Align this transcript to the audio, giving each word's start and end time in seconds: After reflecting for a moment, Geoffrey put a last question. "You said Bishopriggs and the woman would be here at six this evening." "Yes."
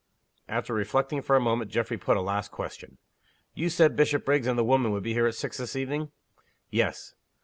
After 0.47 0.73
reflecting 0.73 1.21
for 1.21 1.35
a 1.35 1.39
moment, 1.39 1.69
Geoffrey 1.69 1.95
put 1.95 2.17
a 2.17 2.21
last 2.21 2.49
question. 2.49 2.97
"You 3.53 3.69
said 3.69 3.95
Bishopriggs 3.95 4.47
and 4.47 4.57
the 4.57 4.63
woman 4.63 4.91
would 4.93 5.03
be 5.03 5.13
here 5.13 5.27
at 5.27 5.35
six 5.35 5.59
this 5.59 5.75
evening." 5.75 6.09
"Yes." 6.71 7.13